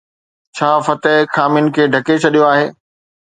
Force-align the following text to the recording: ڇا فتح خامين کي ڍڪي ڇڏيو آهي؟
ڇا 0.55 0.69
فتح 0.85 1.15
خامين 1.33 1.65
کي 1.75 1.83
ڍڪي 1.93 2.15
ڇڏيو 2.23 2.43
آهي؟ 2.51 2.65